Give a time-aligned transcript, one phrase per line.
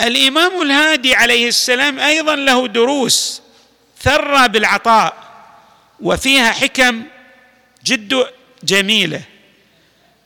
[0.00, 3.42] الإمام الهادي عليه السلام أيضا له دروس
[4.02, 5.14] ثرى بالعطاء
[6.00, 7.02] وفيها حكم
[7.84, 8.26] جد
[8.64, 9.22] جميلة.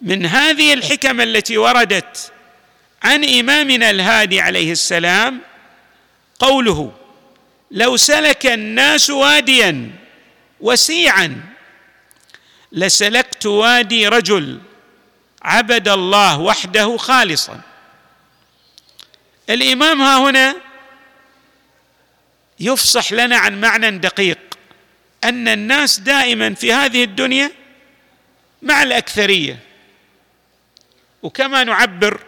[0.03, 2.33] من هذه الحكم التي وردت
[3.03, 5.41] عن إمامنا الهادي عليه السلام
[6.39, 6.93] قوله
[7.71, 9.91] لو سلك الناس واديا
[10.61, 11.43] وسيعا
[12.73, 14.61] لسلكت وادي رجل
[15.43, 17.61] عبد الله وحده خالصا
[19.51, 20.55] الإمام ها هنا
[22.61, 24.39] يفصح لنا عن معنى دقيق
[25.25, 27.53] أن الناس دائما في هذه الدنيا
[28.63, 29.59] مع الأكثرية.
[31.23, 32.21] وكما نعبر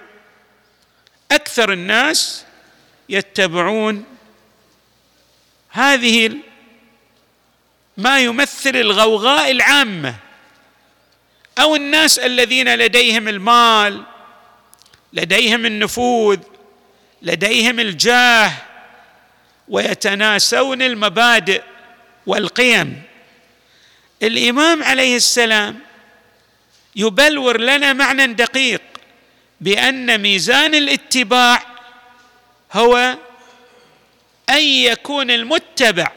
[1.30, 2.44] أكثر الناس
[3.08, 4.04] يتبعون
[5.70, 6.36] هذه
[7.96, 10.14] ما يمثل الغوغاء العامة
[11.58, 14.04] أو الناس الذين لديهم المال
[15.12, 16.38] لديهم النفوذ
[17.24, 18.52] لديهم الجاه
[19.68, 21.62] ويتناسون المبادئ
[22.26, 23.02] والقيم.
[24.22, 25.78] الإمام عليه السلام
[26.96, 28.82] يبلور لنا معنى دقيق
[29.60, 31.62] بأن ميزان الاتباع
[32.72, 33.16] هو
[34.50, 36.12] أن يكون المتبع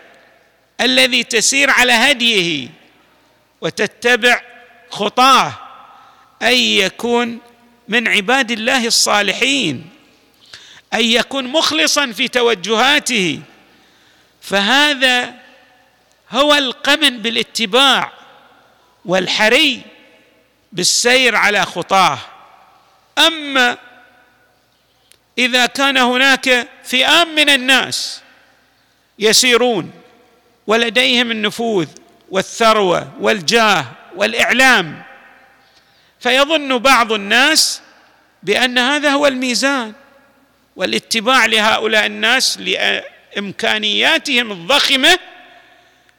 [0.82, 2.70] الذي تسير على هديه
[3.62, 4.42] وتتبع
[4.90, 5.54] خطاه
[6.42, 7.40] أن يكون
[7.88, 9.90] من عباد الله الصالحين.
[10.94, 13.40] أن يكون مخلصا في توجهاته.
[14.42, 15.34] فهذا
[16.32, 18.12] هو القمن بالاتباع
[19.06, 19.82] والحري
[20.72, 22.20] بالسير على خطاه.
[23.18, 23.78] أما
[25.38, 28.22] إذا كان هناك فئام من الناس
[29.20, 29.92] يسيرون
[30.68, 31.88] ولديهم النفوذ
[32.30, 33.86] والثروة والجاه
[34.16, 35.04] والإعلام
[36.20, 37.82] فيظن بعض الناس
[38.44, 39.94] بأن هذا هو الميزان.
[40.78, 45.20] والاتباع لهؤلاء الناس لإمكانياتهم الضخمة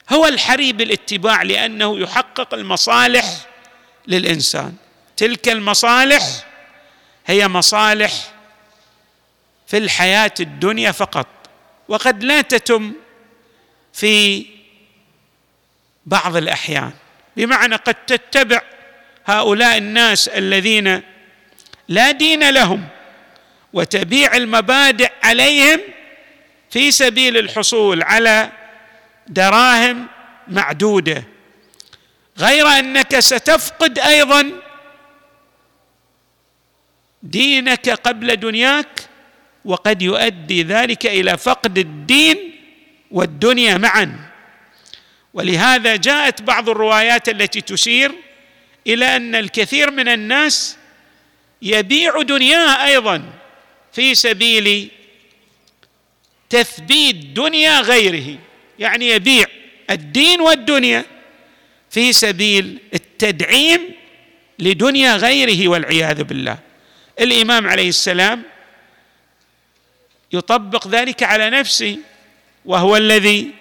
[0.09, 3.25] هو الحري بالاتباع لأنه يحقق المصالح
[4.07, 4.75] للإنسان.
[5.17, 6.23] تلك المصالح
[7.27, 8.13] هي مصالح
[9.67, 11.27] في الحياة الدنيا فقط
[11.87, 12.93] وقد لا تتم
[13.93, 14.45] في
[16.05, 16.91] بعض الأحيان.
[17.37, 18.61] بمعنى قد تتبع
[19.25, 21.01] هؤلاء الناس الذين
[21.87, 22.87] لا دين لهم
[23.73, 25.79] وتبيع المبادئ عليهم
[26.69, 28.51] في سبيل الحصول على
[29.27, 30.07] دراهم
[30.47, 31.23] معدودة.
[32.37, 34.51] غير أنك ستفقد أيضا
[37.23, 38.87] دينك قبل دنياك
[39.65, 42.55] وقد يؤدي ذلك إلى فقد الدين
[43.11, 44.19] والدنيا معا.
[45.33, 48.11] ولهذا جاءت بعض الروايات التي تشير
[48.87, 50.77] إلى أن الكثير من الناس
[51.61, 53.38] يبيع دنياه أيضا.
[53.99, 54.89] في سبيل
[56.49, 58.37] تثبيت دنيا غيره
[58.79, 59.45] يعني يبيع
[59.89, 61.05] الدين والدنيا
[61.89, 63.81] في سبيل التدعيم
[64.59, 66.57] لدنيا غيره والعياذ بالله.
[67.19, 68.43] الإمام عليه السلام
[70.33, 71.97] يطبق ذلك على نفسه
[72.65, 73.51] وهو الذي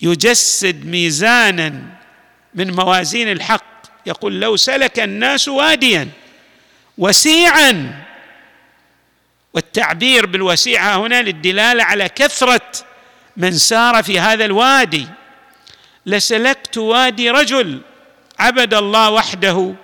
[0.00, 1.82] يجسد ميزانا
[2.54, 3.82] من موازين الحق.
[4.06, 6.08] يقول لو سلك الناس واديا
[6.98, 8.02] وسيعا
[9.54, 12.72] والتعبير بالوسيعة هنا للدلالة على كثرة
[13.36, 15.08] من سار في هذا الوادي.
[16.06, 17.80] لسلكت وادي رجل
[18.38, 19.74] عبد الله وحده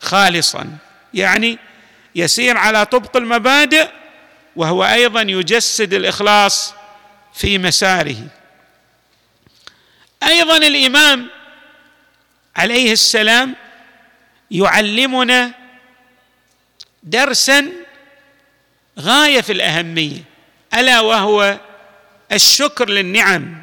[0.00, 0.76] خالصا
[1.14, 1.58] يعني
[2.14, 3.88] يسير على طبق المبادئ
[4.56, 6.74] وهو أيضا يجسد الإخلاص
[7.34, 8.16] في مساره.
[10.22, 11.26] أيضا الإمام
[12.56, 13.54] عليه السلام
[14.50, 15.52] يعلمنا
[17.02, 17.72] درسا
[19.00, 20.22] غاية في الأهمية
[20.74, 21.60] ألا وهو
[22.32, 23.62] الشكر للنعم.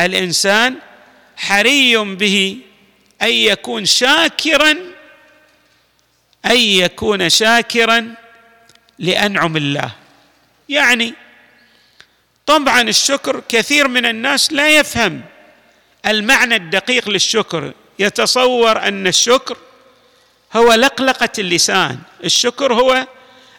[0.00, 0.74] الإنسان
[1.36, 2.58] حري به
[3.22, 4.70] أن يكون شاكرا
[6.46, 8.14] أن يكون شاكرا
[8.98, 9.90] لأنعم الله.
[10.68, 11.14] يعني
[12.46, 15.22] طبعا الشكر كثير من الناس لا يفهم
[16.06, 17.72] المعنى الدقيق للشكر.
[17.98, 19.56] يتصور أن الشكر
[20.52, 21.98] هو لقلقة اللسان.
[22.24, 23.06] الشكر هو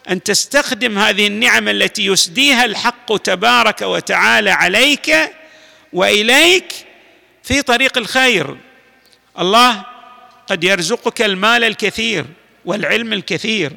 [0.08, 5.16] أن تستخدم هذه النعم التي يسديها الحق تبارك وتعالى عليك
[5.92, 6.72] وإليك
[7.42, 8.56] في طريق الخير.
[9.38, 9.84] الله
[10.46, 12.26] قد يرزقك المال الكثير
[12.64, 13.72] والعلم الكثير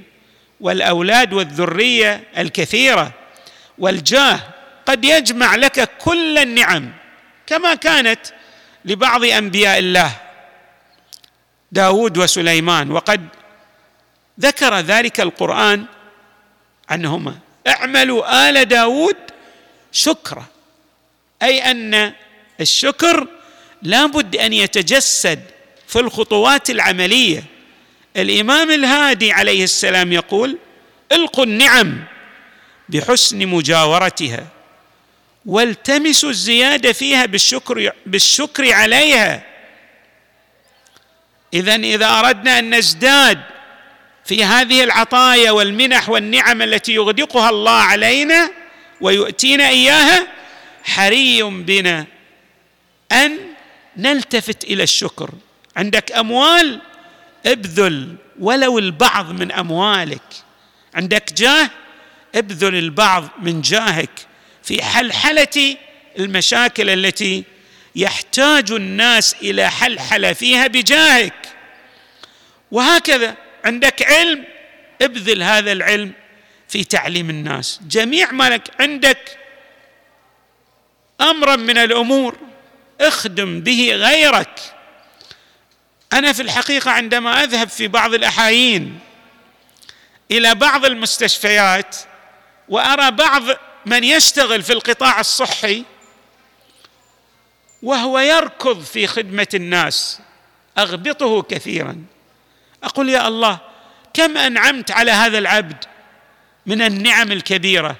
[0.59, 3.11] والأولاد والذرية الكثيرة
[3.77, 4.39] والجاه
[4.85, 6.91] قد يجمع لك كل النعم
[7.47, 8.19] كما كانت
[8.85, 10.11] لبعض أنبياء الله
[11.71, 12.91] داود وسليمان.
[12.91, 13.27] وقد
[14.39, 15.85] ذكر ذلك القرآن
[16.89, 17.37] عنهما
[17.67, 19.15] اعملوا آل داود
[19.91, 20.45] شكرا.
[21.43, 22.13] أي أن
[22.61, 23.27] الشكر
[23.81, 25.43] لابد أن يتجسد
[25.87, 27.43] في الخطوات العملية.
[28.17, 30.57] الإمام الهادي عليه السلام يقول
[31.11, 32.03] القوا النعم
[32.89, 34.47] بحسن مجاورتها
[35.45, 39.43] والتمسوا الزيادة فيها بالشكر بالشكر عليها.
[41.53, 43.52] اذا إذا أردنا أن نزداد
[44.25, 48.51] في هذه العطايا والمنح والنعم التي يغدقها الله علينا
[49.01, 50.27] ويؤتينا إياها
[50.83, 52.05] حري بنا
[53.11, 53.37] أن
[53.97, 55.29] نلتفت إلى الشكر.
[55.75, 56.81] عندك أموال؟
[57.45, 60.21] ابذل ولو البعض من أموالك.
[60.95, 61.69] عندك جاه؟
[62.35, 64.27] ابذل البعض من جاهك.
[64.63, 65.77] في حلحلة
[66.19, 67.43] المشاكل التي
[67.95, 71.33] يحتاج الناس إلى حلحلة فيها بجاهك.
[72.71, 73.42] وهكذا.
[73.65, 74.45] عندك علم
[75.01, 76.11] ابذل هذا العلم
[76.67, 77.79] في تعليم الناس.
[77.87, 79.37] جميع مالك عندك
[81.21, 82.37] أمرا من الأمور
[83.01, 84.59] اخدم به غيرك.
[86.13, 88.99] أنا في الحقيقة عندما أذهب في بعض الأحايين
[90.31, 91.95] إلى بعض المستشفيات
[92.69, 93.43] وأرى بعض
[93.85, 95.83] من يشتغل في القطاع الصحي
[97.83, 100.19] وهو يركض في خدمة الناس
[100.77, 102.03] أغبطه كثيرا.
[102.83, 103.59] أقول يا الله
[104.13, 105.85] كم أنعمت على هذا العبد
[106.65, 107.95] من النعم الكبيرة؟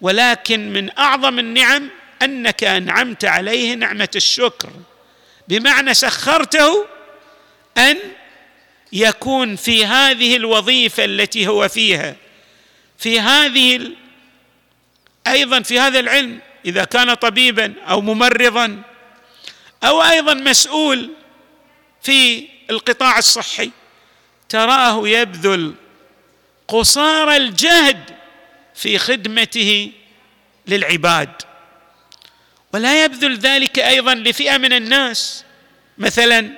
[0.00, 1.90] ولكن من أعظم النعم
[2.22, 4.70] أنك أنعمت عليه نعمة الشكر
[5.48, 6.86] بمعنى سخرته
[7.78, 7.96] أن
[8.92, 12.16] يكون في هذه الوظيفة التي هو فيها
[12.98, 13.90] في هذه
[15.26, 18.82] أيضا في هذا العلم إذا كان طبيبا أو ممرضا
[19.84, 21.10] أو أيضا مسؤول
[22.02, 23.70] في القطاع الصحي.
[24.54, 25.74] تراه يبذل
[26.68, 28.10] قصارى الجهد
[28.74, 29.92] في خدمته
[30.66, 31.30] للعباد.
[32.74, 35.44] ولا يبذل ذلك أيضا لفئة من الناس
[35.98, 36.50] مثلا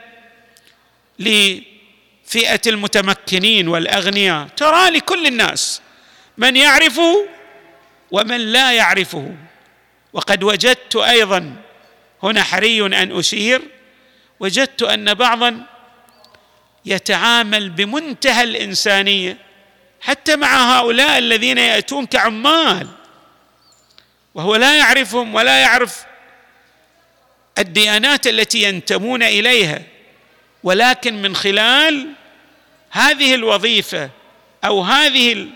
[1.18, 4.48] لفئة المتمكنين والأغنياء.
[4.56, 5.82] ترى لكل الناس
[6.38, 7.28] من يعرفه
[8.10, 9.34] ومن لا يعرفه.
[10.12, 11.56] وقد وجدت أيضا
[12.22, 13.62] هنا حري أن أشير
[14.40, 15.75] وجدت أن بعضا
[16.86, 19.38] يتعامل بمنتهى الإنسانية
[20.00, 22.88] حتى مع هؤلاء الذين ياتون كعمال
[24.34, 26.04] وهو لا يعرفهم ولا يعرف
[27.58, 29.82] الديانات التي ينتمون إليها.
[30.62, 32.12] ولكن من خلال
[32.90, 34.10] هذه الوظيفة
[34.64, 35.46] أو هذه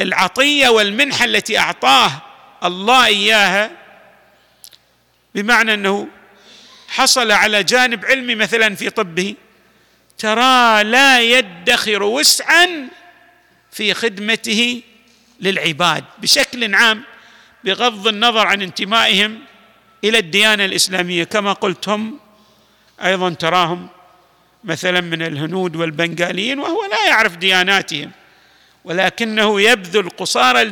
[0.00, 2.22] العطية والمنحة التي أعطاه
[2.64, 3.70] الله إياها
[5.34, 6.08] بمعنى أنه
[6.88, 9.34] حصل على جانب علمي مثلا في طبه
[10.18, 12.88] ترى لا يدخر وسعا
[13.72, 14.82] في خدمته
[15.40, 17.02] للعباد بشكل عام
[17.64, 19.38] بغض النظر عن انتمائهم
[20.04, 21.24] إلى الديانة الإسلامية.
[21.24, 22.18] كما قلت هم
[23.04, 23.88] أيضا تراهم
[24.64, 28.10] مثلا من الهنود والبنغاليين وهو لا يعرف دياناتهم
[28.84, 30.62] ولكنه يبذل قصارى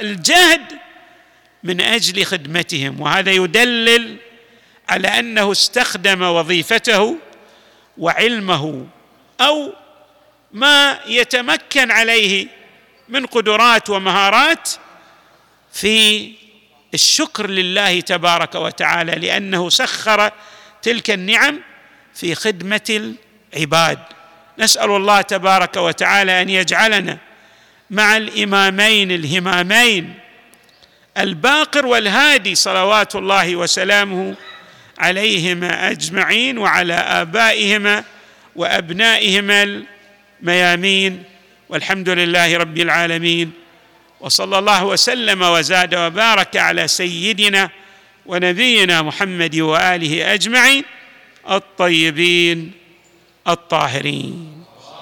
[0.00, 0.60] الجهد
[1.62, 3.00] من أجل خدمتهم.
[3.00, 4.16] وهذا يدلل
[4.88, 7.16] على أنه استخدم وظيفته
[7.98, 8.86] وعلمه
[9.40, 9.72] أو
[10.52, 12.46] ما يتمكن عليه
[13.08, 14.70] من قدرات ومهارات
[15.72, 16.32] في
[16.94, 20.30] الشكر لله تبارك وتعالى لأنه سخر
[20.82, 21.60] تلك النعم
[22.14, 23.12] في خدمة
[23.54, 23.98] العباد.
[24.58, 27.18] نسأل الله تبارك وتعالى أن يجعلنا
[27.90, 30.14] مع الإمامين الهمامين
[31.18, 34.34] الباقر والهادي صلوات الله وسلامه
[34.98, 38.04] عليهما أجمعين وعلى آبائهما
[38.56, 39.84] وأبنائهما
[40.42, 41.22] الميامين
[41.68, 43.52] والحمد لله رب العالمين
[44.20, 47.70] وصلى الله وسلم وزاد وبارك على سيدنا
[48.26, 50.84] ونبينا محمد وآله أجمعين
[51.50, 52.72] الطيبين
[53.48, 54.55] الطاهرين